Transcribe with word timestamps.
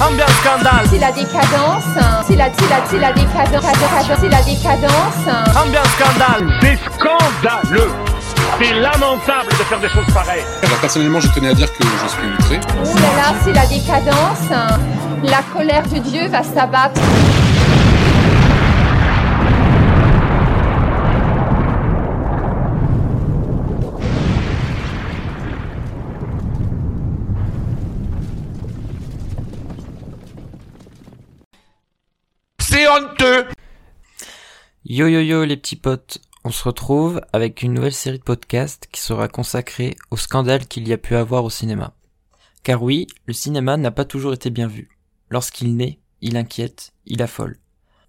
Ambiance 0.00 0.30
scandale. 0.44 0.86
C'est 0.90 0.98
la 0.98 1.10
décadence. 1.10 1.84
C'est 2.26 2.36
la, 2.36 2.48
c'est 2.52 2.68
la, 2.68 2.76
c'est 2.86 2.98
la 2.98 3.12
décadence. 3.12 3.64
C'est 4.20 4.28
la 4.28 4.42
décadence. 4.42 5.56
Ambiance 5.56 5.88
scandale. 5.98 6.52
C'est 6.60 6.78
scandaleux 6.94 7.90
C'est 8.60 8.74
lamentable 8.74 9.48
de 9.48 9.64
faire 9.64 9.80
des 9.80 9.88
choses 9.88 10.06
pareilles 10.12 10.44
Alors 10.62 10.78
personnellement, 10.78 11.20
je 11.20 11.28
tenais 11.28 11.48
à 11.48 11.54
dire 11.54 11.72
que 11.72 11.82
je 11.82 12.08
suis 12.08 12.28
outré. 12.28 12.60
Oh 12.84 12.94
là 12.94 13.22
là, 13.22 13.34
c'est 13.42 13.52
la 13.52 13.66
décadence. 13.66 14.50
La 15.22 15.42
colère 15.52 15.82
de 15.88 15.98
Dieu 15.98 16.28
va 16.28 16.42
s'abattre. 16.42 17.00
Yo 34.84 35.06
yo 35.08 35.20
yo 35.20 35.44
les 35.44 35.56
petits 35.56 35.76
potes, 35.76 36.18
on 36.44 36.50
se 36.50 36.64
retrouve 36.64 37.20
avec 37.32 37.62
une 37.62 37.74
nouvelle 37.74 37.92
série 37.92 38.18
de 38.18 38.22
podcasts 38.22 38.88
qui 38.90 39.00
sera 39.00 39.28
consacrée 39.28 39.96
au 40.10 40.16
scandale 40.16 40.66
qu'il 40.66 40.88
y 40.88 40.92
a 40.92 40.98
pu 40.98 41.14
avoir 41.14 41.44
au 41.44 41.50
cinéma. 41.50 41.94
Car 42.62 42.82
oui, 42.82 43.06
le 43.26 43.34
cinéma 43.34 43.76
n'a 43.76 43.90
pas 43.90 44.04
toujours 44.04 44.32
été 44.32 44.48
bien 44.48 44.66
vu. 44.66 44.88
Lorsqu'il 45.28 45.76
naît, 45.76 45.98
il 46.22 46.36
inquiète, 46.36 46.92
il 47.04 47.20
affole. 47.22 47.58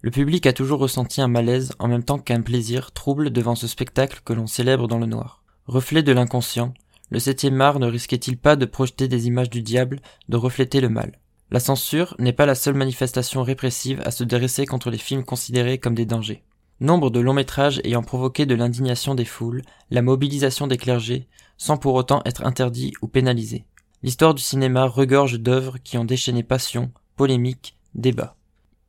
Le 0.00 0.10
public 0.10 0.46
a 0.46 0.52
toujours 0.52 0.78
ressenti 0.78 1.20
un 1.20 1.28
malaise 1.28 1.74
en 1.78 1.88
même 1.88 2.04
temps 2.04 2.18
qu'un 2.18 2.40
plaisir 2.40 2.92
trouble 2.92 3.30
devant 3.30 3.56
ce 3.56 3.66
spectacle 3.66 4.20
que 4.24 4.32
l'on 4.32 4.46
célèbre 4.46 4.88
dans 4.88 4.98
le 4.98 5.06
noir. 5.06 5.42
Reflet 5.66 6.02
de 6.02 6.12
l'inconscient, 6.12 6.72
le 7.10 7.18
septième 7.18 7.60
art 7.60 7.78
ne 7.78 7.90
risquait-il 7.90 8.38
pas 8.38 8.56
de 8.56 8.64
projeter 8.64 9.08
des 9.08 9.26
images 9.26 9.50
du 9.50 9.60
diable, 9.60 10.00
de 10.28 10.36
refléter 10.36 10.80
le 10.80 10.88
mal? 10.88 11.18
La 11.50 11.60
censure 11.60 12.14
n'est 12.18 12.34
pas 12.34 12.44
la 12.44 12.54
seule 12.54 12.74
manifestation 12.74 13.42
répressive 13.42 14.02
à 14.04 14.10
se 14.10 14.22
dresser 14.22 14.66
contre 14.66 14.90
les 14.90 14.98
films 14.98 15.24
considérés 15.24 15.78
comme 15.78 15.94
des 15.94 16.04
dangers. 16.04 16.42
Nombre 16.80 17.10
de 17.10 17.20
longs 17.20 17.32
métrages 17.32 17.80
ayant 17.84 18.02
provoqué 18.02 18.44
de 18.44 18.54
l'indignation 18.54 19.14
des 19.14 19.24
foules, 19.24 19.62
la 19.90 20.02
mobilisation 20.02 20.66
des 20.66 20.76
clergés, 20.76 21.26
sans 21.56 21.78
pour 21.78 21.94
autant 21.94 22.20
être 22.26 22.44
interdits 22.44 22.92
ou 23.00 23.08
pénalisés. 23.08 23.64
L'histoire 24.02 24.34
du 24.34 24.42
cinéma 24.42 24.84
regorge 24.84 25.40
d'œuvres 25.40 25.78
qui 25.82 25.96
ont 25.96 26.04
déchaîné 26.04 26.42
passion, 26.42 26.92
polémique, 27.16 27.76
débat. 27.94 28.36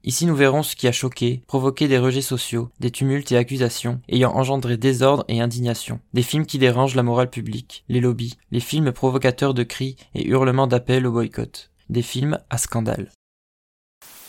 Ici 0.04 0.26
nous 0.26 0.36
verrons 0.36 0.62
ce 0.62 0.76
qui 0.76 0.88
a 0.88 0.92
choqué, 0.92 1.42
provoqué 1.48 1.88
des 1.88 1.98
rejets 1.98 2.22
sociaux, 2.22 2.70
des 2.80 2.92
tumultes 2.92 3.32
et 3.32 3.38
accusations, 3.38 4.02
ayant 4.10 4.36
engendré 4.36 4.78
désordre 4.78 5.24
et 5.30 5.42
indignation, 5.42 6.00
des 6.14 6.24
films 6.24 6.46
qui 6.46 6.58
dérangent 6.58 6.96
la 6.96 7.04
morale 7.04 7.30
publique, 7.30 7.86
les 7.90 8.02
lobbies, 8.02 8.38
les 8.52 8.60
films 8.60 8.92
provocateurs 8.92 9.54
de 9.54 9.64
cris 9.64 9.96
et 10.14 10.28
hurlements 10.28 10.68
d'appel 10.68 11.08
au 11.08 11.12
boycott, 11.12 11.70
des 11.90 12.02
films 12.02 12.40
à 12.50 12.58
scandale. 12.58 13.12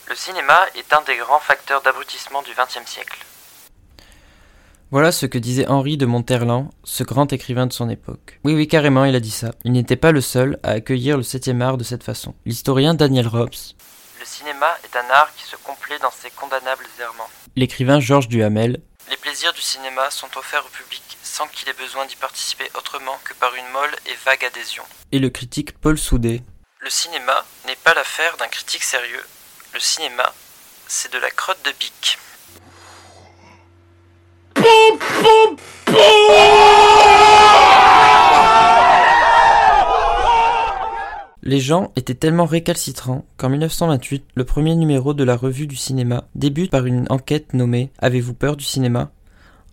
Le 0.08 0.16
cinéma 0.16 0.58
est 0.74 0.92
un 0.92 1.02
des 1.02 1.16
grands 1.16 1.40
facteurs 1.40 1.82
d'abrutissement 1.82 2.42
du 2.42 2.50
XXe 2.50 2.90
siècle. 2.90 3.24
Voilà 4.90 5.12
ce 5.12 5.26
que 5.26 5.38
disait 5.38 5.68
Henri 5.68 5.96
de 5.96 6.04
Monterland, 6.04 6.68
ce 6.82 7.04
grand 7.04 7.32
écrivain 7.32 7.68
de 7.68 7.72
son 7.72 7.88
époque. 7.88 8.40
Oui, 8.42 8.54
oui, 8.54 8.66
carrément, 8.66 9.04
il 9.04 9.14
a 9.14 9.20
dit 9.20 9.30
ça. 9.30 9.52
Il 9.62 9.70
n'était 9.70 9.94
pas 9.94 10.10
le 10.10 10.20
seul 10.20 10.58
à 10.64 10.70
accueillir 10.70 11.16
le 11.16 11.22
septième 11.22 11.62
art 11.62 11.76
de 11.76 11.84
cette 11.84 12.02
façon. 12.02 12.34
L'historien 12.44 12.94
Daniel 12.94 13.28
Robs. 13.28 13.54
Le 14.18 14.24
cinéma 14.24 14.66
est 14.82 14.96
un 14.96 15.08
art 15.14 15.32
qui 15.36 15.44
se 15.44 15.54
complaît 15.56 16.00
dans 16.00 16.10
ses 16.10 16.30
condamnables 16.30 16.86
errements. 16.98 17.30
L'écrivain 17.54 18.00
Georges 18.00 18.26
Duhamel. 18.26 18.80
Les 19.08 19.16
plaisirs 19.16 19.52
du 19.52 19.60
cinéma 19.60 20.10
sont 20.10 20.36
offerts 20.36 20.66
au 20.66 20.76
public 20.76 21.18
sans 21.22 21.46
qu'il 21.46 21.68
ait 21.68 21.74
besoin 21.74 22.06
d'y 22.06 22.16
participer 22.16 22.68
autrement 22.76 23.16
que 23.24 23.34
par 23.34 23.54
une 23.54 23.68
molle 23.72 23.94
et 24.06 24.14
vague 24.26 24.44
adhésion. 24.44 24.82
Et 25.12 25.20
le 25.20 25.30
critique 25.30 25.78
Paul 25.78 25.98
Soudet. 25.98 26.42
Le 26.82 26.88
cinéma 26.88 27.44
n'est 27.66 27.76
pas 27.84 27.92
l'affaire 27.92 28.38
d'un 28.38 28.46
critique 28.46 28.82
sérieux. 28.84 29.22
Le 29.74 29.80
cinéma, 29.80 30.32
c'est 30.88 31.12
de 31.12 31.18
la 31.18 31.30
crotte 31.30 31.62
de 31.62 31.72
pique. 31.72 32.18
Les 41.42 41.60
gens 41.60 41.92
étaient 41.96 42.14
tellement 42.14 42.46
récalcitrants 42.46 43.26
qu'en 43.36 43.50
1928, 43.50 44.24
le 44.34 44.44
premier 44.46 44.74
numéro 44.74 45.12
de 45.12 45.22
la 45.22 45.36
revue 45.36 45.66
du 45.66 45.76
cinéma 45.76 46.24
débute 46.34 46.70
par 46.70 46.86
une 46.86 47.06
enquête 47.10 47.52
nommée 47.52 47.92
Avez-vous 47.98 48.32
peur 48.32 48.56
du 48.56 48.64
cinéma? 48.64 49.10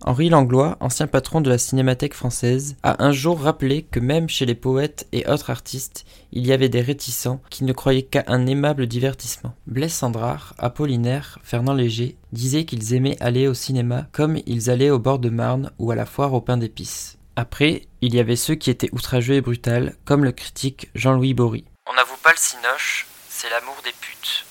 Henri 0.01 0.29
Langlois, 0.29 0.77
ancien 0.79 1.07
patron 1.07 1.41
de 1.41 1.49
la 1.49 1.57
Cinémathèque 1.57 2.13
française, 2.13 2.75
a 2.83 3.03
un 3.03 3.11
jour 3.11 3.41
rappelé 3.41 3.83
que 3.83 3.99
même 3.99 4.29
chez 4.29 4.45
les 4.45 4.55
poètes 4.55 5.07
et 5.11 5.27
autres 5.27 5.49
artistes, 5.49 6.05
il 6.31 6.45
y 6.45 6.53
avait 6.53 6.69
des 6.69 6.81
réticents 6.81 7.41
qui 7.49 7.63
ne 7.63 7.73
croyaient 7.73 8.03
qu'à 8.03 8.23
un 8.27 8.45
aimable 8.45 8.87
divertissement. 8.87 9.55
Blaise 9.65 9.93
Sandrard, 9.93 10.53
Apollinaire, 10.59 11.39
Fernand 11.43 11.73
Léger 11.73 12.15
disaient 12.31 12.65
qu'ils 12.65 12.93
aimaient 12.93 13.21
aller 13.21 13.47
au 13.47 13.53
cinéma 13.53 14.07
comme 14.11 14.39
ils 14.45 14.69
allaient 14.69 14.91
au 14.91 14.99
bord 14.99 15.19
de 15.19 15.29
Marne 15.29 15.71
ou 15.79 15.91
à 15.91 15.95
la 15.95 16.05
foire 16.05 16.33
au 16.33 16.41
pain 16.41 16.57
d'épices. 16.57 17.17
Après, 17.35 17.87
il 18.01 18.15
y 18.15 18.19
avait 18.19 18.35
ceux 18.35 18.55
qui 18.55 18.69
étaient 18.69 18.93
outrageux 18.93 19.35
et 19.35 19.41
brutals, 19.41 19.95
comme 20.05 20.23
le 20.23 20.31
critique 20.31 20.89
Jean-Louis 20.95 21.33
Bory. 21.33 21.65
On 21.87 21.93
n'avoue 21.93 22.17
pas 22.23 22.31
le 22.31 22.37
cinoche, 22.37 23.07
c'est 23.29 23.49
l'amour 23.49 23.77
des 23.83 23.93
putes. 24.01 24.45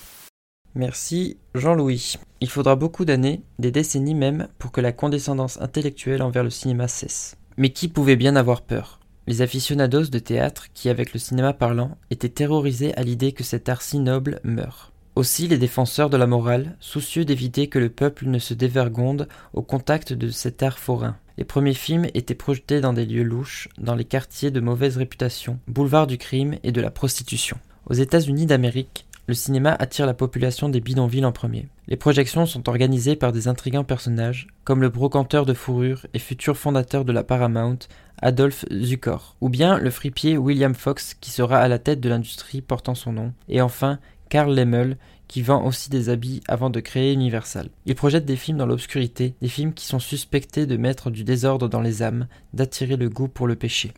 Merci 0.77 1.37
Jean-Louis. 1.55 2.17
Il 2.39 2.49
faudra 2.49 2.75
beaucoup 2.75 3.03
d'années, 3.03 3.41
des 3.57 3.71
décennies 3.71 4.13
même, 4.13 4.47
pour 4.59 4.71
que 4.71 4.79
la 4.79 4.91
condescendance 4.91 5.59
intellectuelle 5.59 6.21
envers 6.21 6.43
le 6.43 6.51
cinéma 6.51 6.87
cesse. 6.87 7.35
Mais 7.57 7.71
qui 7.71 7.87
pouvait 7.87 8.15
bien 8.15 8.35
avoir 8.35 8.61
peur? 8.61 8.99
Les 9.25 9.41
aficionados 9.41 10.11
de 10.11 10.19
théâtre 10.19 10.67
qui, 10.75 10.89
avec 10.89 11.13
le 11.13 11.19
cinéma 11.19 11.53
parlant, 11.53 11.97
étaient 12.11 12.29
terrorisés 12.29 12.93
à 12.95 13.01
l'idée 13.01 13.31
que 13.31 13.43
cet 13.43 13.69
art 13.69 13.81
si 13.81 13.97
noble 13.97 14.39
meurt. 14.43 14.93
Aussi 15.15 15.47
les 15.47 15.57
défenseurs 15.57 16.11
de 16.11 16.17
la 16.17 16.27
morale, 16.27 16.77
soucieux 16.79 17.25
d'éviter 17.25 17.69
que 17.69 17.79
le 17.79 17.89
peuple 17.89 18.27
ne 18.27 18.37
se 18.37 18.53
dévergonde 18.53 19.27
au 19.53 19.63
contact 19.63 20.13
de 20.13 20.29
cet 20.29 20.61
art 20.61 20.77
forain. 20.77 21.17
Les 21.39 21.43
premiers 21.43 21.73
films 21.73 22.05
étaient 22.13 22.35
projetés 22.35 22.81
dans 22.81 22.93
des 22.93 23.07
lieux 23.07 23.23
louches, 23.23 23.67
dans 23.79 23.95
les 23.95 24.05
quartiers 24.05 24.51
de 24.51 24.59
mauvaise 24.59 24.97
réputation, 24.97 25.57
boulevard 25.67 26.05
du 26.05 26.19
crime 26.19 26.59
et 26.61 26.71
de 26.71 26.81
la 26.81 26.91
prostitution. 26.91 27.57
Aux 27.89 27.93
États-Unis 27.93 28.45
d'Amérique, 28.45 29.06
le 29.27 29.33
cinéma 29.33 29.75
attire 29.77 30.05
la 30.05 30.13
population 30.13 30.69
des 30.69 30.79
bidonvilles 30.79 31.25
en 31.25 31.33
premier. 31.33 31.67
Les 31.87 31.97
projections 31.97 32.45
sont 32.45 32.69
organisées 32.69 33.17
par 33.17 33.33
des 33.33 33.49
intrigants 33.49 33.83
personnages, 33.83 34.47
comme 34.63 34.81
le 34.81 34.89
brocanteur 34.89 35.45
de 35.45 35.53
fourrure 35.53 36.07
et 36.13 36.19
futur 36.19 36.55
fondateur 36.55 37.03
de 37.03 37.11
la 37.11 37.25
Paramount, 37.25 37.79
Adolphe 38.21 38.65
Zukor, 38.71 39.35
ou 39.41 39.49
bien 39.49 39.77
le 39.79 39.91
fripier 39.91 40.37
William 40.37 40.73
Fox 40.73 41.13
qui 41.13 41.29
sera 41.29 41.59
à 41.59 41.67
la 41.67 41.77
tête 41.77 41.99
de 41.99 42.09
l'industrie 42.09 42.61
portant 42.61 42.95
son 42.95 43.11
nom, 43.11 43.33
et 43.49 43.61
enfin 43.61 43.99
Karl 44.29 44.55
Lemmel 44.55 44.97
qui 45.27 45.41
vend 45.41 45.65
aussi 45.65 45.89
des 45.89 46.07
habits 46.07 46.41
avant 46.47 46.69
de 46.69 46.79
créer 46.79 47.11
Universal. 47.11 47.67
Il 47.85 47.95
projette 47.95 48.25
des 48.25 48.37
films 48.37 48.57
dans 48.57 48.65
l'obscurité, 48.65 49.35
des 49.41 49.49
films 49.49 49.73
qui 49.73 49.85
sont 49.85 49.99
suspectés 49.99 50.65
de 50.65 50.77
mettre 50.77 51.11
du 51.11 51.25
désordre 51.25 51.67
dans 51.67 51.81
les 51.81 52.01
âmes, 52.01 52.27
d'attirer 52.53 52.95
le 52.95 53.09
goût 53.09 53.27
pour 53.27 53.45
le 53.45 53.55
péché. 53.55 53.91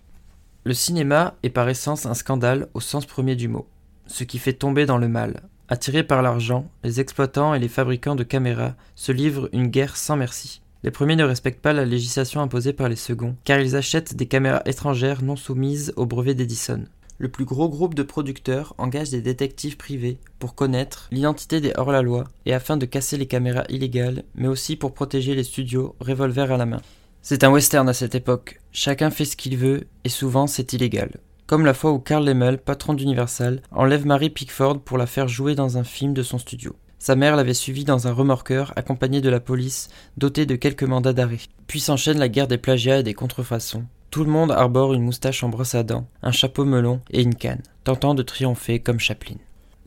Le 0.63 0.73
cinéma 0.73 1.35
est 1.43 1.51
par 1.51 1.69
essence 1.69 2.07
un 2.07 2.15
scandale 2.15 2.67
au 2.73 2.79
sens 2.79 3.05
premier 3.05 3.35
du 3.35 3.47
mot 3.47 3.67
ce 4.09 4.23
qui 4.23 4.39
fait 4.39 4.53
tomber 4.53 4.85
dans 4.85 4.97
le 4.97 5.07
mal. 5.07 5.43
Attirés 5.69 6.03
par 6.03 6.21
l'argent, 6.21 6.69
les 6.83 6.99
exploitants 6.99 7.53
et 7.53 7.59
les 7.59 7.67
fabricants 7.67 8.15
de 8.15 8.23
caméras 8.23 8.75
se 8.95 9.11
livrent 9.11 9.49
une 9.53 9.67
guerre 9.67 9.95
sans 9.95 10.17
merci. 10.17 10.61
Les 10.83 10.91
premiers 10.91 11.15
ne 11.15 11.23
respectent 11.23 11.61
pas 11.61 11.73
la 11.73 11.85
législation 11.85 12.41
imposée 12.41 12.73
par 12.73 12.89
les 12.89 12.95
seconds, 12.95 13.35
car 13.43 13.59
ils 13.59 13.75
achètent 13.75 14.15
des 14.15 14.25
caméras 14.25 14.63
étrangères 14.65 15.21
non 15.21 15.35
soumises 15.35 15.93
au 15.95 16.05
brevet 16.05 16.33
d'Edison. 16.33 16.85
Le 17.19 17.27
plus 17.27 17.45
gros 17.45 17.69
groupe 17.69 17.95
de 17.95 18.03
producteurs 18.03 18.73
engage 18.77 19.09
des 19.09 19.21
détectives 19.21 19.77
privés 19.77 20.19
pour 20.39 20.55
connaître 20.55 21.09
l'identité 21.11 21.59
des 21.59 21.73
hors-la-loi 21.75 22.23
et 22.45 22.53
afin 22.53 22.77
de 22.77 22.85
casser 22.85 23.17
les 23.17 23.27
caméras 23.27 23.65
illégales, 23.67 24.23
mais 24.35 24.47
aussi 24.47 24.77
pour 24.77 24.93
protéger 24.93 25.35
les 25.35 25.43
studios, 25.43 25.95
revolver 25.99 26.49
à 26.51 26.57
la 26.57 26.65
main. 26.65 26.81
C'est 27.21 27.43
un 27.43 27.51
western 27.51 27.89
à 27.89 27.93
cette 27.93 28.15
époque. 28.15 28.61
Chacun 28.71 29.11
fait 29.11 29.25
ce 29.25 29.35
qu'il 29.35 29.57
veut 29.57 29.85
et 30.05 30.09
souvent 30.09 30.47
c'est 30.47 30.71
illégal 30.71 31.11
comme 31.49 31.65
la 31.65 31.73
fois 31.73 31.91
où 31.91 31.97
Carl 31.97 32.23
Lemmel, 32.23 32.59
patron 32.59 32.93
d'Universal, 32.93 33.63
enlève 33.71 34.05
Mary 34.05 34.29
Pickford 34.29 34.81
pour 34.81 34.99
la 34.99 35.07
faire 35.07 35.27
jouer 35.27 35.55
dans 35.55 35.79
un 35.79 35.83
film 35.83 36.13
de 36.13 36.21
son 36.21 36.37
studio. 36.37 36.75
Sa 36.99 37.15
mère 37.15 37.35
l'avait 37.35 37.55
suivi 37.55 37.85
dans 37.85 38.07
un 38.07 38.11
remorqueur 38.11 38.71
accompagné 38.75 39.19
de 39.19 39.31
la 39.31 39.39
police, 39.39 39.89
doté 40.15 40.45
de 40.45 40.55
quelques 40.55 40.83
mandats 40.83 41.11
d'arrêt. 41.11 41.39
Puis 41.65 41.79
s'enchaîne 41.79 42.19
la 42.19 42.29
guerre 42.29 42.47
des 42.47 42.59
plagiats 42.59 42.99
et 42.99 43.03
des 43.03 43.15
contrefaçons. 43.15 43.85
Tout 44.11 44.23
le 44.23 44.29
monde 44.29 44.51
arbore 44.51 44.93
une 44.93 45.01
moustache 45.01 45.43
en 45.43 45.49
brosse 45.49 45.73
à 45.73 45.81
dents, 45.81 46.05
un 46.21 46.31
chapeau 46.31 46.65
melon 46.65 47.01
et 47.09 47.23
une 47.23 47.33
canne, 47.33 47.63
tentant 47.83 48.13
de 48.13 48.21
triompher 48.21 48.79
comme 48.79 48.99
Chaplin. 48.99 49.37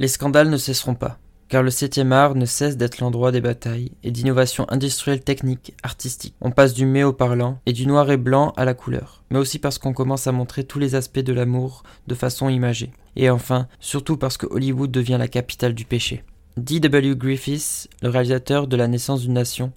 Les 0.00 0.08
scandales 0.08 0.50
ne 0.50 0.56
cesseront 0.56 0.96
pas 0.96 1.20
car 1.52 1.62
le 1.62 1.70
septième 1.70 2.12
art 2.12 2.34
ne 2.34 2.46
cesse 2.46 2.78
d'être 2.78 3.00
l'endroit 3.00 3.30
des 3.30 3.42
batailles 3.42 3.92
et 4.02 4.10
d'innovations 4.10 4.64
industrielles 4.70 5.20
techniques, 5.20 5.74
artistiques. 5.82 6.34
On 6.40 6.50
passe 6.50 6.72
du 6.72 6.86
mets 6.86 7.02
au 7.02 7.12
parlant 7.12 7.60
et 7.66 7.74
du 7.74 7.86
noir 7.86 8.10
et 8.10 8.16
blanc 8.16 8.54
à 8.56 8.64
la 8.64 8.72
couleur, 8.72 9.22
mais 9.28 9.38
aussi 9.38 9.58
parce 9.58 9.76
qu'on 9.76 9.92
commence 9.92 10.26
à 10.26 10.32
montrer 10.32 10.64
tous 10.64 10.78
les 10.78 10.94
aspects 10.94 11.18
de 11.18 11.34
l'amour 11.34 11.82
de 12.06 12.14
façon 12.14 12.48
imagée. 12.48 12.90
Et 13.16 13.28
enfin, 13.28 13.68
surtout 13.80 14.16
parce 14.16 14.38
que 14.38 14.46
Hollywood 14.46 14.90
devient 14.90 15.18
la 15.18 15.28
capitale 15.28 15.74
du 15.74 15.84
péché. 15.84 16.24
D.W. 16.56 17.16
Griffiths, 17.16 17.90
le 18.00 18.08
réalisateur 18.08 18.66
de 18.66 18.76
La 18.78 18.88
naissance 18.88 19.20
d'une 19.20 19.34
nation, 19.34 19.74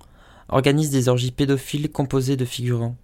organise 0.48 0.92
des 0.92 1.10
orgies 1.10 1.32
pédophiles 1.32 1.92
composées 1.92 2.38
de 2.38 2.46
figurants. 2.46 2.96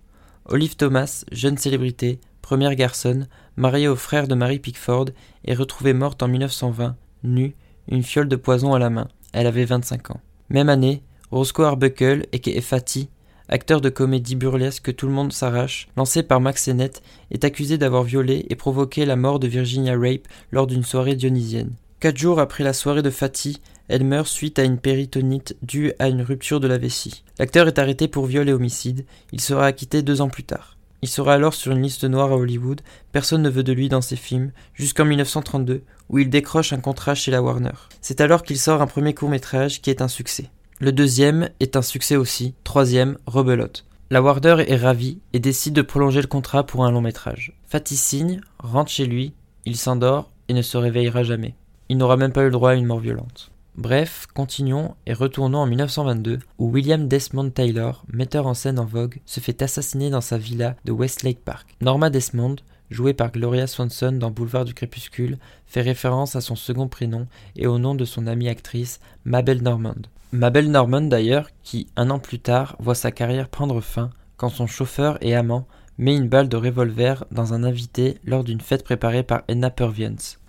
Olive 0.45 0.77
Thomas, 0.77 1.25
jeune 1.33 1.57
célébrité, 1.57 2.21
première 2.41 2.75
garçonne, 2.75 3.27
mariée 3.57 3.89
au 3.89 3.97
frère 3.97 4.29
de 4.29 4.35
Mary 4.35 4.59
Pickford, 4.59 5.07
est 5.44 5.56
retrouvée 5.56 5.91
morte 5.91 6.23
en 6.23 6.29
1920, 6.29 6.95
nue, 7.23 7.53
une 7.91 8.03
fiole 8.03 8.27
de 8.27 8.35
poison 8.35 8.73
à 8.73 8.79
la 8.79 8.89
main. 8.89 9.07
Elle 9.33 9.47
avait 9.47 9.65
25 9.65 10.11
ans. 10.11 10.21
Même 10.49 10.69
année, 10.69 11.03
Roscoe 11.29 11.61
Arbuckle, 11.61 12.25
et 12.33 12.61
Fatty, 12.61 13.09
acteur 13.47 13.81
de 13.81 13.89
comédie 13.89 14.35
burlesque 14.35 14.83
que 14.83 14.91
tout 14.91 15.07
le 15.07 15.13
monde 15.13 15.33
s'arrache, 15.33 15.88
lancé 15.95 16.23
par 16.23 16.41
Max 16.41 16.63
Sennett, 16.63 17.03
est 17.29 17.43
accusé 17.43 17.77
d'avoir 17.77 18.03
violé 18.03 18.45
et 18.49 18.55
provoqué 18.55 19.05
la 19.05 19.15
mort 19.15 19.39
de 19.39 19.47
Virginia 19.47 19.93
Rape 19.93 20.27
lors 20.51 20.67
d'une 20.67 20.83
soirée 20.83 21.15
dionysienne. 21.15 21.73
Quatre 21.99 22.17
jours 22.17 22.39
après 22.39 22.63
la 22.63 22.73
soirée 22.73 23.03
de 23.03 23.11
Fatty, 23.11 23.61
elle 23.88 24.03
meurt 24.03 24.27
suite 24.27 24.57
à 24.57 24.63
une 24.63 24.79
péritonite 24.79 25.55
due 25.61 25.94
à 25.99 26.07
une 26.07 26.21
rupture 26.21 26.59
de 26.59 26.67
la 26.67 26.77
vessie. 26.77 27.23
L'acteur 27.37 27.67
est 27.67 27.77
arrêté 27.77 28.07
pour 28.07 28.25
viol 28.25 28.49
et 28.49 28.53
homicide. 28.53 29.05
Il 29.31 29.41
sera 29.41 29.65
acquitté 29.67 30.01
deux 30.01 30.21
ans 30.21 30.29
plus 30.29 30.44
tard. 30.44 30.77
Il 31.01 31.09
sera 31.09 31.33
alors 31.33 31.53
sur 31.53 31.71
une 31.71 31.81
liste 31.81 32.03
noire 32.03 32.31
à 32.31 32.36
Hollywood, 32.36 32.81
personne 33.12 33.42
ne 33.42 33.50
veut 33.50 33.63
de 33.63 33.74
lui 33.74 33.89
dans 33.89 34.01
ses 34.01 34.15
films, 34.15 34.51
jusqu'en 34.74 35.06
1932, 35.06 35.83
où 36.09 36.19
il 36.19 36.30
décroche 36.30 36.74
un 36.74 36.80
contrat 36.80 37.15
chez 37.15 37.31
la 37.31 37.42
Warner. 37.42 37.71
C'est 38.01 38.21
alors 38.21 38.44
qu'il 38.44 38.59
sort 38.59 38.81
un 38.81 38.88
premier 38.88 39.15
court 39.15 39.30
métrage 39.30 39.81
qui 39.81 39.89
est 39.89 40.01
un 40.01 40.07
succès. 40.07 40.50
Le 40.80 40.92
deuxième 40.92 41.50
est 41.59 41.75
un 41.75 41.81
succès 41.81 42.15
aussi, 42.15 42.53
troisième, 42.63 43.18
rebelote. 43.25 43.86
La 44.12 44.21
Warner 44.21 44.63
est 44.68 44.75
ravie 44.75 45.19
et 45.33 45.39
décide 45.39 45.74
de 45.74 45.81
prolonger 45.81 46.21
le 46.21 46.27
contrat 46.27 46.65
pour 46.65 46.86
un 46.86 46.92
long 46.92 47.01
métrage. 47.01 47.54
Fatih 47.68 47.95
signe, 47.95 48.42
rentre 48.59 48.92
chez 48.92 49.06
lui, 49.06 49.33
il 49.65 49.77
s'endort 49.77 50.31
et 50.50 50.54
ne 50.54 50.62
se 50.62 50.77
réveillera 50.77 51.24
jamais. 51.24 51.56
Il 51.89 51.97
n'aura 51.97 52.18
même 52.18 52.33
pas 52.33 52.42
eu 52.42 52.45
le 52.45 52.51
droit 52.51 52.71
à 52.71 52.75
une 52.75 52.86
mort 52.86 53.00
violente. 53.00 53.50
Bref, 53.77 54.27
continuons 54.33 54.95
et 55.06 55.13
retournons 55.13 55.59
en 55.59 55.65
1922 55.65 56.39
où 56.57 56.69
William 56.69 57.07
Desmond 57.07 57.51
Taylor, 57.51 58.03
metteur 58.12 58.45
en 58.45 58.53
scène 58.53 58.79
en 58.79 58.85
vogue, 58.85 59.19
se 59.25 59.39
fait 59.39 59.62
assassiner 59.62 60.09
dans 60.09 60.19
sa 60.19 60.38
villa 60.38 60.75
de 60.83 60.91
Westlake 60.91 61.39
Park. 61.39 61.77
Norma 61.79 62.09
Desmond, 62.09 62.57
jouée 62.89 63.13
par 63.13 63.31
Gloria 63.31 63.68
Swanson 63.68 64.12
dans 64.12 64.29
Boulevard 64.29 64.65
du 64.65 64.73
Crépuscule, 64.73 65.38
fait 65.65 65.81
référence 65.81 66.35
à 66.35 66.41
son 66.41 66.57
second 66.57 66.89
prénom 66.89 67.27
et 67.56 67.65
au 67.65 67.79
nom 67.79 67.95
de 67.95 68.03
son 68.03 68.27
amie 68.27 68.50
actrice 68.50 69.00
Mabel 69.23 69.63
Normand. 69.63 69.95
Mabel 70.33 70.69
Normand 70.69 71.01
d'ailleurs, 71.01 71.50
qui, 71.63 71.88
un 71.95 72.09
an 72.09 72.19
plus 72.19 72.39
tard, 72.39 72.75
voit 72.79 72.94
sa 72.94 73.12
carrière 73.12 73.47
prendre 73.47 73.79
fin 73.79 74.09
quand 74.35 74.50
son 74.50 74.68
chauffeur 74.68 75.18
et 75.21 75.33
amant 75.33 75.65
met 75.97 76.15
une 76.15 76.27
balle 76.27 76.50
de 76.50 76.57
revolver 76.57 77.23
dans 77.31 77.53
un 77.53 77.63
invité 77.63 78.18
lors 78.25 78.44
d'une 78.44 78.59
fête 78.59 78.83
préparée 78.83 79.23
par 79.23 79.44
Edna 79.47 79.69
Purviance. 79.69 80.40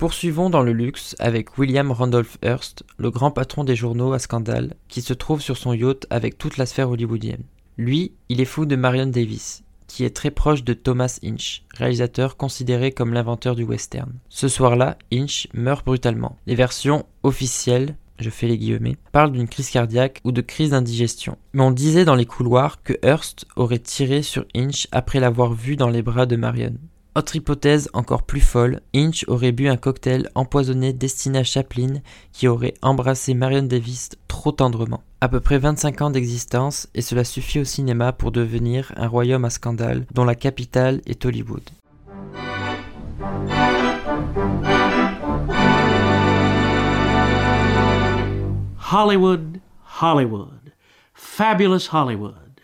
Poursuivons 0.00 0.48
dans 0.48 0.62
le 0.62 0.72
luxe 0.72 1.14
avec 1.18 1.58
William 1.58 1.92
Randolph 1.92 2.38
Hearst, 2.42 2.84
le 2.96 3.10
grand 3.10 3.30
patron 3.30 3.64
des 3.64 3.76
journaux 3.76 4.14
à 4.14 4.18
scandale, 4.18 4.72
qui 4.88 5.02
se 5.02 5.12
trouve 5.12 5.42
sur 5.42 5.58
son 5.58 5.74
yacht 5.74 6.06
avec 6.08 6.38
toute 6.38 6.56
la 6.56 6.64
sphère 6.64 6.88
hollywoodienne. 6.88 7.42
Lui, 7.76 8.12
il 8.30 8.40
est 8.40 8.46
fou 8.46 8.64
de 8.64 8.76
Marion 8.76 9.04
Davis, 9.04 9.62
qui 9.88 10.06
est 10.06 10.16
très 10.16 10.30
proche 10.30 10.64
de 10.64 10.72
Thomas 10.72 11.18
Inch, 11.22 11.64
réalisateur 11.74 12.38
considéré 12.38 12.92
comme 12.92 13.12
l'inventeur 13.12 13.54
du 13.54 13.64
western. 13.64 14.10
Ce 14.30 14.48
soir-là, 14.48 14.96
Inch 15.12 15.48
meurt 15.52 15.84
brutalement. 15.84 16.38
Les 16.46 16.54
versions 16.54 17.04
officielles 17.22 17.94
je 18.20 18.30
fais 18.30 18.46
les 18.46 18.58
guillemets, 18.58 18.96
parlent 19.12 19.32
d'une 19.32 19.48
crise 19.48 19.70
cardiaque 19.70 20.20
ou 20.24 20.32
de 20.32 20.40
crise 20.40 20.70
d'indigestion. 20.70 21.36
Mais 21.52 21.62
on 21.62 21.70
disait 21.70 22.04
dans 22.04 22.14
les 22.14 22.26
couloirs 22.26 22.82
que 22.82 22.92
Hearst 23.02 23.46
aurait 23.56 23.78
tiré 23.78 24.22
sur 24.22 24.44
Inch 24.54 24.86
après 24.92 25.20
l'avoir 25.20 25.52
vu 25.54 25.76
dans 25.76 25.88
les 25.88 26.02
bras 26.02 26.26
de 26.26 26.36
Marion. 26.36 26.74
Autre 27.16 27.34
hypothèse 27.34 27.90
encore 27.92 28.22
plus 28.22 28.40
folle, 28.40 28.82
Inch 28.94 29.24
aurait 29.26 29.50
bu 29.50 29.68
un 29.68 29.76
cocktail 29.76 30.30
empoisonné 30.36 30.92
destiné 30.92 31.40
à 31.40 31.44
Chaplin 31.44 31.94
qui 32.32 32.46
aurait 32.46 32.74
embrassé 32.82 33.34
Marion 33.34 33.64
Davis 33.64 34.10
trop 34.28 34.52
tendrement. 34.52 35.02
À 35.20 35.28
peu 35.28 35.40
près 35.40 35.58
25 35.58 36.02
ans 36.02 36.10
d'existence 36.10 36.88
et 36.94 37.02
cela 37.02 37.24
suffit 37.24 37.58
au 37.58 37.64
cinéma 37.64 38.12
pour 38.12 38.30
devenir 38.30 38.92
un 38.96 39.08
royaume 39.08 39.44
à 39.44 39.50
scandale 39.50 40.06
dont 40.14 40.24
la 40.24 40.36
capitale 40.36 41.00
est 41.04 41.24
Hollywood. 41.26 41.68
Hollywood, 48.92 49.58
Hollywood, 50.00 50.72
fabulous 51.14 51.92
Hollywood, 51.92 52.60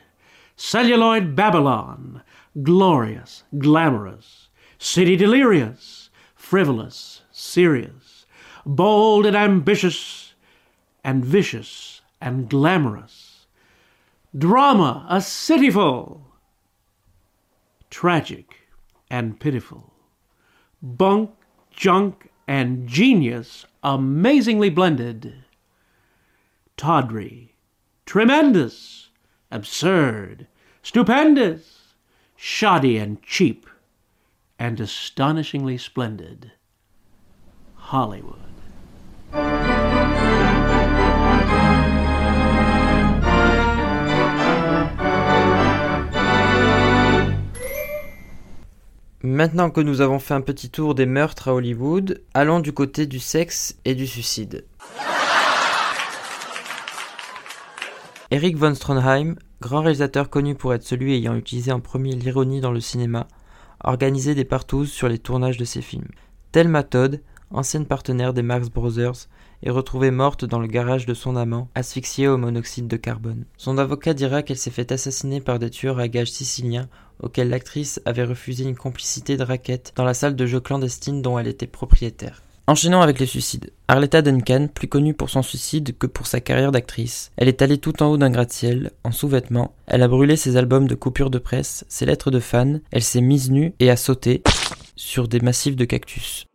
celluloid 0.57 1.35
Babylon, 1.35 2.23
glorious, 2.63 3.45
glamorous, 3.59 4.49
city 4.79 5.17
delirious, 5.17 6.11
frivolous, 6.35 7.23
serious, 7.31 8.27
bold 8.65 9.27
and 9.27 9.37
ambitious, 9.37 10.35
and 11.05 11.25
vicious 11.25 12.01
and 12.21 12.49
glamorous. 12.49 13.47
Drama, 14.37 15.07
a 15.09 15.17
cityful, 15.17 16.23
tragic 17.91 18.69
and 19.11 19.39
pitiful. 19.39 19.93
Bunk, 20.83 21.31
junk, 21.71 22.31
and 22.49 22.87
genius 22.89 23.67
amazingly 23.83 24.71
blended. 24.71 25.35
Tawdry, 26.77 27.55
tremendous, 28.05 29.11
absurd, 29.51 30.47
stupendous 30.83 31.76
shoddy 32.37 32.99
and 32.99 33.17
cheap, 33.23 33.67
and 34.59 34.81
astonishingly 34.81 35.79
splendid. 35.79 36.53
Hollywood. 37.75 38.47
Maintenant 49.23 49.71
que 49.71 49.81
nous 49.81 50.01
avons 50.01 50.21
fait 50.21 50.35
un 50.35 50.41
petit 50.41 50.71
tour 50.71 50.95
des 50.95 51.05
meurtres 51.05 51.49
à 51.49 51.55
Hollywood, 51.55 52.23
allons 52.33 52.61
du 52.61 52.73
côté 52.73 53.07
du 53.07 53.19
sexe 53.19 53.77
et 53.85 53.95
du 53.97 54.07
suicide. 54.07 54.65
Eric 58.33 58.57
von 58.57 58.75
Stronheim, 58.75 59.37
grand 59.61 59.83
réalisateur 59.83 60.29
connu 60.31 60.57
pour 60.57 60.75
être 60.75 60.83
celui 60.83 61.15
ayant 61.15 61.37
utilisé 61.37 61.71
en 61.71 61.79
premier 61.79 62.13
l'ironie 62.13 62.61
dans 62.61 62.73
le 62.73 62.81
cinéma, 62.81 63.29
organisait 63.85 64.35
des 64.35 64.45
partouzes 64.45 64.91
sur 64.91 65.09
les 65.09 65.21
tournages 65.21 65.59
de 65.59 65.65
ses 65.65 65.81
films. 65.81 66.09
Thelma 66.51 66.83
Todd, 66.83 67.23
ancienne 67.53 67.87
partenaire 67.87 68.35
des 68.35 68.43
Marx 68.43 68.69
Brothers, 68.69 69.29
est 69.63 69.71
retrouvée 69.71 70.11
morte 70.11 70.45
dans 70.45 70.59
le 70.59 70.67
garage 70.67 71.07
de 71.07 71.15
son 71.15 71.37
amant, 71.37 71.69
asphyxiée 71.77 72.27
au 72.27 72.37
monoxyde 72.37 72.89
de 72.89 72.97
carbone. 72.97 73.45
Son 73.57 73.79
avocat 73.79 74.13
dira 74.13 74.43
qu'elle 74.43 74.59
s'est 74.59 74.71
fait 74.71 74.91
assassiner 74.91 75.41
par 75.41 75.61
des 75.61 75.71
tueurs 75.71 76.01
à 76.01 76.09
gages 76.09 76.33
siciliens 76.33 76.89
auxquels 77.23 77.49
l'actrice 77.49 78.01
avait 78.07 78.25
refusé 78.25 78.65
une 78.65 78.77
complicité 78.77 79.37
de 79.37 79.45
raquette 79.45 79.93
dans 79.95 80.05
la 80.05 80.15
salle 80.15 80.35
de 80.35 80.47
jeu 80.47 80.59
clandestine 80.59 81.23
dont 81.23 81.39
elle 81.39 81.47
était 81.47 81.69
propriétaire. 81.69 82.43
Enchaînons 82.69 83.01
avec 83.01 83.21
les 83.21 83.27
suicides. 83.27 83.71
Arletta 83.87 84.23
Duncan, 84.23 84.67
plus 84.67 84.89
connue 84.89 85.15
pour 85.15 85.31
son 85.31 85.43
suicide 85.43 85.97
que 85.97 86.09
pour 86.09 86.27
sa 86.27 86.41
carrière 86.41 86.73
d'actrice. 86.73 87.31
Elle 87.37 87.47
est 87.47 87.63
allée 87.63 87.79
tout 87.79 88.03
en 88.03 88.07
haut 88.07 88.17
d'un 88.17 88.29
gratte-ciel, 88.29 88.91
en 89.05 89.13
sous-vêtements. 89.13 89.77
Elle 89.87 90.03
a 90.03 90.09
brûlé 90.09 90.35
ses 90.35 90.57
albums 90.57 90.89
de 90.89 90.97
coupures 90.97 91.31
de 91.31 91.39
presse, 91.39 91.85
ses 91.89 92.07
lettres 92.07 92.33
de 92.33 92.41
fans. 92.41 92.81
Elle 92.91 93.05
s'est 93.05 93.21
mise 93.21 93.53
nue 93.53 93.73
et 93.79 93.89
a 93.89 93.97
sauté 93.97 94.43
sur 94.97 95.29
des 95.29 95.39
massifs 95.39 95.77
de 95.77 95.85
cactus. 95.85 96.47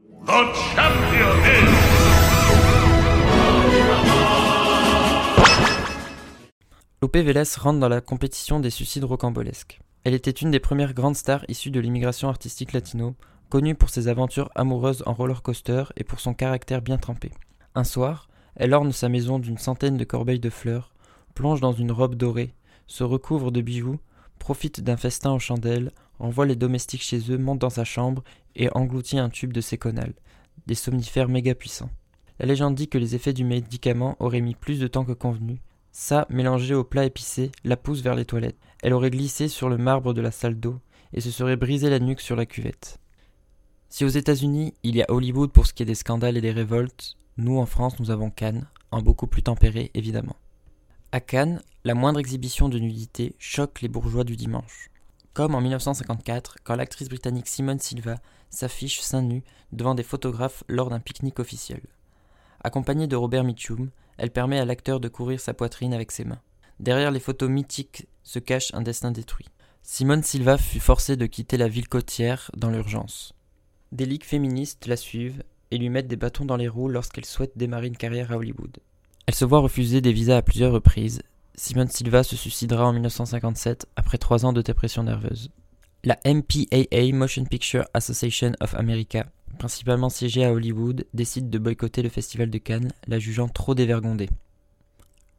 Lope 7.01 7.15
Vélez 7.15 7.43
rentre 7.57 7.79
dans 7.79 7.87
la 7.87 8.01
compétition 8.01 8.59
des 8.59 8.69
suicides 8.69 9.05
rocambolesques. 9.05 9.79
Elle 10.03 10.13
était 10.13 10.31
une 10.31 10.51
des 10.51 10.59
premières 10.59 10.93
grandes 10.93 11.15
stars 11.15 11.45
issues 11.47 11.71
de 11.71 11.79
l'immigration 11.79 12.27
artistique 12.27 12.73
latino, 12.73 13.15
connue 13.51 13.75
pour 13.75 13.89
ses 13.89 14.07
aventures 14.07 14.49
amoureuses 14.55 15.03
en 15.05 15.13
roller 15.13 15.43
coaster 15.43 15.83
et 15.97 16.05
pour 16.05 16.21
son 16.21 16.33
caractère 16.33 16.81
bien 16.81 16.97
trempé. 16.97 17.31
Un 17.75 17.83
soir, 17.83 18.29
elle 18.55 18.73
orne 18.73 18.93
sa 18.93 19.09
maison 19.09 19.39
d'une 19.39 19.57
centaine 19.57 19.97
de 19.97 20.05
corbeilles 20.05 20.39
de 20.39 20.49
fleurs, 20.49 20.93
plonge 21.35 21.59
dans 21.59 21.73
une 21.73 21.91
robe 21.91 22.15
dorée, 22.15 22.55
se 22.87 23.03
recouvre 23.03 23.51
de 23.51 23.61
bijoux, 23.61 23.99
profite 24.39 24.79
d'un 24.79 24.95
festin 24.95 25.33
aux 25.33 25.39
chandelles, 25.39 25.91
envoie 26.17 26.45
les 26.45 26.55
domestiques 26.55 27.03
chez 27.03 27.29
eux, 27.29 27.37
monte 27.37 27.59
dans 27.59 27.69
sa 27.69 27.83
chambre 27.83 28.23
et 28.55 28.69
engloutit 28.73 29.19
un 29.19 29.29
tube 29.29 29.51
de 29.51 29.61
séconal, 29.61 30.13
des 30.65 30.75
somnifères 30.75 31.27
méga 31.27 31.53
puissants. 31.53 31.91
La 32.39 32.45
légende 32.45 32.75
dit 32.75 32.87
que 32.87 32.97
les 32.97 33.15
effets 33.15 33.33
du 33.33 33.43
médicament 33.43 34.15
auraient 34.19 34.39
mis 34.39 34.55
plus 34.55 34.79
de 34.79 34.87
temps 34.87 35.05
que 35.05 35.11
convenu. 35.11 35.61
Ça, 35.91 36.25
mélangé 36.29 36.73
au 36.73 36.85
plat 36.85 37.03
épicé, 37.03 37.51
la 37.65 37.75
pousse 37.75 38.01
vers 38.01 38.15
les 38.15 38.25
toilettes. 38.25 38.57
Elle 38.81 38.93
aurait 38.93 39.11
glissé 39.11 39.49
sur 39.49 39.67
le 39.67 39.77
marbre 39.77 40.13
de 40.13 40.21
la 40.21 40.31
salle 40.31 40.57
d'eau 40.57 40.79
et 41.11 41.19
se 41.19 41.31
serait 41.31 41.57
brisé 41.57 41.89
la 41.89 41.99
nuque 41.99 42.21
sur 42.21 42.37
la 42.37 42.45
cuvette. 42.45 43.01
Si 43.91 44.05
aux 44.05 44.07
États-Unis, 44.07 44.73
il 44.83 44.95
y 44.95 45.03
a 45.03 45.11
Hollywood 45.11 45.51
pour 45.51 45.67
ce 45.67 45.73
qui 45.73 45.83
est 45.83 45.85
des 45.85 45.95
scandales 45.95 46.37
et 46.37 46.41
des 46.41 46.53
révoltes, 46.53 47.17
nous 47.35 47.59
en 47.59 47.65
France, 47.65 47.99
nous 47.99 48.09
avons 48.09 48.29
Cannes, 48.29 48.65
en 48.89 49.01
beaucoup 49.01 49.27
plus 49.27 49.43
tempéré 49.43 49.91
évidemment. 49.93 50.37
À 51.11 51.19
Cannes, 51.19 51.61
la 51.83 51.93
moindre 51.93 52.21
exhibition 52.21 52.69
de 52.69 52.79
nudité 52.79 53.35
choque 53.37 53.81
les 53.81 53.89
bourgeois 53.89 54.23
du 54.23 54.37
dimanche. 54.37 54.89
Comme 55.33 55.55
en 55.55 55.59
1954, 55.59 56.59
quand 56.63 56.77
l'actrice 56.77 57.09
britannique 57.09 57.49
Simone 57.49 57.79
Silva 57.79 58.15
s'affiche 58.49 59.01
seins 59.01 59.23
nus 59.23 59.43
devant 59.73 59.93
des 59.93 60.03
photographes 60.03 60.63
lors 60.69 60.89
d'un 60.89 61.01
pique-nique 61.01 61.39
officiel. 61.39 61.81
Accompagnée 62.63 63.07
de 63.07 63.17
Robert 63.17 63.43
Mitchum, 63.43 63.89
elle 64.17 64.31
permet 64.31 64.59
à 64.59 64.63
l'acteur 64.63 65.01
de 65.01 65.09
courir 65.09 65.41
sa 65.41 65.53
poitrine 65.53 65.93
avec 65.93 66.13
ses 66.13 66.23
mains. 66.23 66.41
Derrière 66.79 67.11
les 67.11 67.19
photos 67.19 67.49
mythiques 67.49 68.07
se 68.23 68.39
cache 68.39 68.73
un 68.73 68.83
destin 68.83 69.11
détruit. 69.11 69.49
Simone 69.83 70.23
Silva 70.23 70.57
fut 70.57 70.79
forcée 70.79 71.17
de 71.17 71.25
quitter 71.25 71.57
la 71.57 71.67
ville 71.67 71.89
côtière 71.89 72.51
dans 72.55 72.69
l'urgence. 72.69 73.33
Des 73.91 74.05
ligues 74.05 74.23
féministes 74.23 74.87
la 74.87 74.95
suivent, 74.95 75.43
et 75.71 75.77
lui 75.77 75.89
mettent 75.89 76.07
des 76.07 76.17
bâtons 76.17 76.45
dans 76.45 76.57
les 76.57 76.67
roues 76.67 76.89
lorsqu'elle 76.89 77.25
souhaite 77.25 77.57
démarrer 77.57 77.87
une 77.87 77.97
carrière 77.97 78.31
à 78.31 78.37
Hollywood. 78.37 78.77
Elle 79.25 79.35
se 79.35 79.45
voit 79.45 79.59
refuser 79.59 80.01
des 80.01 80.13
visas 80.13 80.37
à 80.37 80.41
plusieurs 80.41 80.73
reprises. 80.73 81.21
Simone 81.55 81.87
Silva 81.87 82.23
se 82.23 82.35
suicidera 82.35 82.85
en 82.85 82.93
1957 82.93 83.87
après 83.95 84.17
trois 84.17 84.45
ans 84.45 84.53
de 84.53 84.61
dépression 84.61 85.03
nerveuse. 85.03 85.49
La 86.03 86.19
MPAA 86.25 87.13
Motion 87.13 87.45
Picture 87.45 87.85
Association 87.93 88.51
of 88.59 88.75
America, 88.75 89.27
principalement 89.59 90.09
siégée 90.09 90.43
à 90.43 90.51
Hollywood, 90.51 91.05
décide 91.13 91.49
de 91.49 91.59
boycotter 91.59 92.01
le 92.01 92.09
festival 92.09 92.49
de 92.49 92.57
Cannes, 92.57 92.91
la 93.07 93.19
jugeant 93.19 93.47
trop 93.47 93.75
dévergondée. 93.75 94.29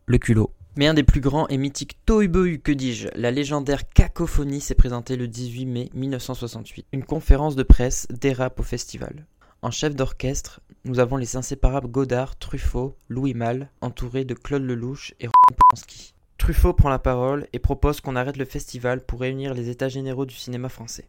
Le 0.07 0.19
culot. 0.19 0.51
Mais 0.75 0.87
un 0.87 0.95
des 0.95 1.03
plus 1.03 1.21
grands 1.21 1.47
et 1.49 1.59
mythiques 1.59 1.99
Tohubohu, 2.07 2.59
que 2.59 2.73
dis-je, 2.73 3.09
la 3.15 3.31
légendaire 3.31 3.87
Cacophonie 3.91 4.63
s'est 4.63 4.75
présentée 4.75 5.17
le 5.17 5.29
18 5.29 5.67
mai 5.67 5.91
1968. 5.93 6.87
Une 6.93 7.05
conférence 7.05 7.57
de 7.57 7.63
presse 7.63 8.07
dérape 8.09 8.59
au 8.59 8.63
festival. 8.63 9.27
En 9.61 9.71
chef 9.71 9.95
d'orchestre, 9.95 10.61
nous 10.87 10.99
avons 10.99 11.19
les 11.19 11.37
inséparables 11.37 11.89
Godard, 11.89 12.39
Truffaut, 12.39 12.97
Louis 13.11 13.35
Malle, 13.35 13.69
entourés 13.83 14.25
de 14.25 14.33
Claude 14.33 14.63
Lelouch 14.63 15.13
et 15.21 15.27
Roman 15.27 15.59
Polanski. 15.59 16.15
Truffaut 16.39 16.73
prend 16.73 16.89
la 16.89 16.99
parole 16.99 17.47
et 17.53 17.59
propose 17.59 18.01
qu'on 18.01 18.17
arrête 18.17 18.39
le 18.39 18.47
festival 18.47 19.05
pour 19.05 19.21
réunir 19.21 19.53
les 19.53 19.69
états 19.69 19.91
généraux 19.91 20.25
du 20.25 20.35
cinéma 20.35 20.71
français. 20.71 21.07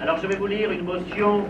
Alors 0.00 0.18
je 0.22 0.26
vais 0.26 0.36
vous 0.36 0.46
lire 0.46 0.70
une 0.70 0.86
motion 0.86 1.44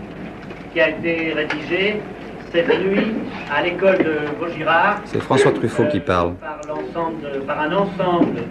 qui 0.73 0.81
a 0.81 0.89
été 0.89 1.31
rédigée 1.31 2.01
cette 2.51 2.67
nuit 2.83 3.07
à 3.55 3.61
l'école 3.63 3.97
de 3.99 4.15
Vaugirard. 4.39 5.01
C'est 5.05 5.21
François 5.21 5.51
Truffaut 5.51 5.85
qui 5.85 5.99
parle. 5.99 6.33
Par, 6.35 6.59
l'ensemble 6.67 7.21
de- 7.21 7.39
par 7.39 7.61
un 7.61 7.71
ensemble 7.73 8.41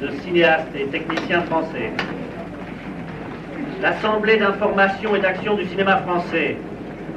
de 0.00 0.08
cinéastes 0.22 0.68
et 0.78 0.84
techniciens 0.86 1.42
français. 1.42 1.90
L'Assemblée 3.82 4.36
d'information 4.38 5.14
et 5.14 5.20
d'action 5.20 5.54
du 5.54 5.64
cinéma 5.66 5.98
français, 5.98 6.56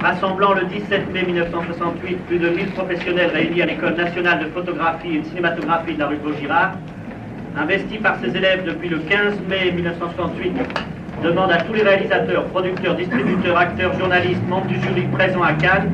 rassemblant 0.01 0.53
le 0.53 0.65
17 0.65 1.12
mai 1.13 1.24
1968 1.24 2.17
plus 2.27 2.38
de 2.38 2.50
1000 2.50 2.67
professionnels 2.72 3.31
réunis 3.34 3.62
à 3.62 3.65
l'École 3.65 3.96
nationale 3.96 4.39
de 4.39 4.46
photographie 4.50 5.15
et 5.17 5.19
de 5.19 5.25
cinématographie 5.25 5.93
de 5.96 6.00
la 6.00 6.08
rue 6.08 6.17
Vaugirard, 6.24 6.74
investi 7.58 7.98
par 7.98 8.17
ses 8.19 8.36
élèves 8.36 8.63
depuis 8.65 8.89
le 8.89 9.00
15 9.00 9.39
mai 9.50 9.72
1968, 9.72 10.53
demande 11.24 11.51
à 11.51 11.58
tous 11.58 11.74
les 11.74 11.81
réalisateurs, 11.84 12.46
producteurs, 12.46 12.96
distributeurs, 12.96 13.58
acteurs, 13.58 13.98
journalistes, 14.00 14.48
membres 14.48 14.67
du 14.67 14.79
jury 14.81 15.03
présents 15.12 15.43
à 15.43 15.53
Cannes 15.53 15.91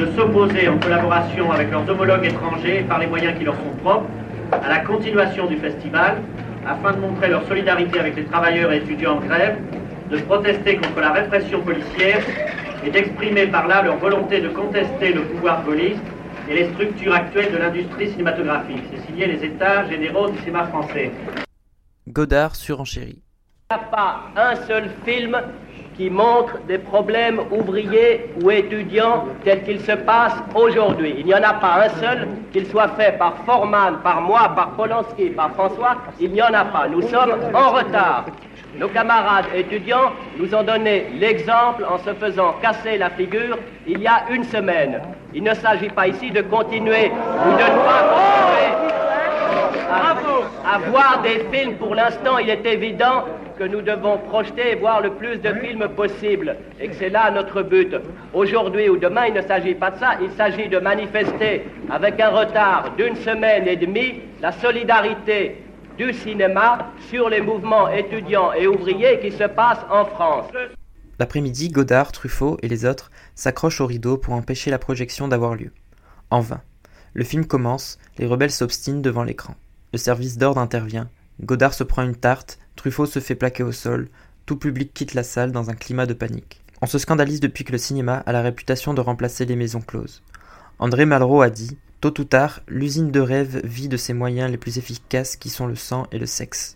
de 0.00 0.06
s'opposer 0.16 0.66
en 0.66 0.78
collaboration 0.78 1.52
avec 1.52 1.70
leurs 1.70 1.86
homologues 1.86 2.24
étrangers 2.24 2.84
par 2.88 2.98
les 3.00 3.06
moyens 3.06 3.36
qui 3.36 3.44
leur 3.44 3.54
sont 3.54 3.76
propres 3.82 4.08
à 4.50 4.66
la 4.66 4.78
continuation 4.78 5.46
du 5.46 5.58
festival 5.58 6.22
afin 6.66 6.92
de 6.92 7.00
montrer 7.00 7.28
leur 7.28 7.46
solidarité 7.46 8.00
avec 8.00 8.16
les 8.16 8.24
travailleurs 8.24 8.72
et 8.72 8.78
étudiants 8.78 9.18
en 9.18 9.20
grève, 9.20 9.58
de 10.10 10.16
protester 10.18 10.76
contre 10.76 11.00
la 11.00 11.12
répression 11.12 11.60
policière 11.60 12.22
et 12.84 12.90
d'exprimer 12.90 13.46
par 13.48 13.68
là 13.68 13.82
leur 13.82 13.98
volonté 13.98 14.40
de 14.40 14.48
contester 14.48 15.12
le 15.12 15.20
pouvoir 15.22 15.62
police 15.64 15.98
et 16.48 16.54
les 16.54 16.70
structures 16.72 17.14
actuelles 17.14 17.52
de 17.52 17.58
l'industrie 17.58 18.10
cinématographique. 18.10 18.82
C'est 18.90 19.06
signé 19.06 19.26
les 19.26 19.44
États 19.44 19.86
généraux 19.86 20.30
du 20.30 20.38
cinéma 20.38 20.66
français. 20.68 21.10
Godard 22.08 22.56
surenchérit. 22.56 23.22
Il 23.70 23.76
n'y 23.76 23.82
a 23.82 23.84
pas 23.84 24.20
un 24.34 24.56
seul 24.66 24.90
film 25.04 25.36
qui 26.00 26.08
montre 26.08 26.54
des 26.66 26.78
problèmes 26.78 27.40
ouvriers 27.50 28.30
ou 28.42 28.50
étudiants 28.50 29.26
tels 29.44 29.62
qu'ils 29.64 29.82
se 29.82 29.92
passent 29.92 30.42
aujourd'hui. 30.54 31.14
Il 31.18 31.26
n'y 31.26 31.34
en 31.34 31.42
a 31.42 31.52
pas 31.52 31.84
un 31.84 31.90
seul, 32.00 32.26
qu'il 32.54 32.66
soit 32.68 32.88
fait 32.96 33.18
par 33.18 33.34
Forman, 33.44 33.98
par 34.02 34.22
moi, 34.22 34.50
par 34.56 34.70
Polanski, 34.70 35.28
par 35.28 35.50
François, 35.50 35.96
il 36.18 36.30
n'y 36.30 36.40
en 36.40 36.54
a 36.54 36.64
pas. 36.64 36.88
Nous 36.88 37.02
sommes 37.02 37.34
en 37.52 37.72
retard. 37.72 38.24
Nos 38.78 38.88
camarades 38.88 39.44
étudiants 39.54 40.12
nous 40.38 40.54
ont 40.54 40.62
donné 40.62 41.08
l'exemple 41.18 41.84
en 41.84 41.98
se 41.98 42.14
faisant 42.14 42.54
casser 42.62 42.96
la 42.96 43.10
figure 43.10 43.58
il 43.86 44.00
y 44.00 44.06
a 44.06 44.22
une 44.30 44.44
semaine. 44.44 45.02
Il 45.34 45.42
ne 45.42 45.52
s'agit 45.52 45.90
pas 45.90 46.08
ici 46.08 46.30
de 46.30 46.40
continuer 46.40 47.12
ou 47.46 47.50
de 47.50 47.62
ne 47.62 47.84
pas 47.84 48.10
à 50.64 50.78
voir 50.90 51.20
des 51.22 51.44
films. 51.52 51.74
Pour 51.74 51.94
l'instant, 51.94 52.38
il 52.38 52.48
est 52.48 52.64
évident 52.64 53.24
que 53.60 53.64
nous 53.64 53.82
devons 53.82 54.16
projeter 54.16 54.72
et 54.72 54.74
voir 54.76 55.02
le 55.02 55.12
plus 55.12 55.36
de 55.36 55.52
films 55.52 55.86
possible 55.94 56.56
et 56.80 56.88
que 56.88 56.94
c'est 56.94 57.10
là 57.10 57.30
notre 57.30 57.60
but. 57.60 57.94
Aujourd'hui 58.32 58.88
ou 58.88 58.96
demain, 58.96 59.26
il 59.26 59.34
ne 59.34 59.42
s'agit 59.42 59.74
pas 59.74 59.90
de 59.90 59.98
ça, 59.98 60.12
il 60.22 60.30
s'agit 60.30 60.70
de 60.70 60.78
manifester 60.78 61.66
avec 61.90 62.18
un 62.20 62.30
retard 62.30 62.94
d'une 62.96 63.16
semaine 63.16 63.68
et 63.68 63.76
demie 63.76 64.22
la 64.40 64.50
solidarité 64.50 65.62
du 65.98 66.10
cinéma 66.14 66.90
sur 67.10 67.28
les 67.28 67.42
mouvements 67.42 67.90
étudiants 67.90 68.54
et 68.54 68.66
ouvriers 68.66 69.20
qui 69.20 69.30
se 69.30 69.44
passent 69.44 69.84
en 69.90 70.06
France. 70.06 70.46
L'après-midi, 71.18 71.68
Godard, 71.68 72.12
Truffaut 72.12 72.56
et 72.62 72.68
les 72.68 72.86
autres 72.86 73.10
s'accrochent 73.34 73.82
au 73.82 73.86
rideau 73.86 74.16
pour 74.16 74.32
empêcher 74.32 74.70
la 74.70 74.78
projection 74.78 75.28
d'avoir 75.28 75.54
lieu. 75.54 75.70
En 76.30 76.40
vain. 76.40 76.62
Le 77.12 77.24
film 77.24 77.44
commence, 77.44 77.98
les 78.16 78.26
rebelles 78.26 78.52
s'obstinent 78.52 79.02
devant 79.02 79.22
l'écran. 79.22 79.54
Le 79.92 79.98
service 79.98 80.38
d'ordre 80.38 80.62
intervient. 80.62 81.10
Godard 81.42 81.74
se 81.74 81.84
prend 81.84 82.02
une 82.02 82.16
tarte, 82.16 82.58
Truffaut 82.76 83.06
se 83.06 83.18
fait 83.18 83.34
plaquer 83.34 83.62
au 83.62 83.72
sol, 83.72 84.08
tout 84.46 84.56
public 84.56 84.92
quitte 84.92 85.14
la 85.14 85.22
salle 85.22 85.52
dans 85.52 85.70
un 85.70 85.74
climat 85.74 86.06
de 86.06 86.14
panique. 86.14 86.62
On 86.82 86.86
se 86.86 86.98
scandalise 86.98 87.40
depuis 87.40 87.64
que 87.64 87.72
le 87.72 87.78
cinéma 87.78 88.22
a 88.26 88.32
la 88.32 88.42
réputation 88.42 88.94
de 88.94 89.00
remplacer 89.00 89.44
les 89.44 89.56
maisons 89.56 89.80
closes. 89.80 90.22
André 90.78 91.04
Malraux 91.04 91.42
a 91.42 91.50
dit 91.50 91.76
Tôt 92.00 92.18
ou 92.18 92.24
tard, 92.24 92.60
l'usine 92.68 93.10
de 93.10 93.20
rêve 93.20 93.60
vit 93.64 93.88
de 93.88 93.98
ses 93.98 94.14
moyens 94.14 94.50
les 94.50 94.56
plus 94.56 94.78
efficaces 94.78 95.36
qui 95.36 95.50
sont 95.50 95.66
le 95.66 95.76
sang 95.76 96.06
et 96.12 96.18
le 96.18 96.24
sexe. 96.24 96.68